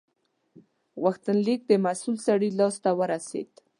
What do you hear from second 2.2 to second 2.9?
سړي لاس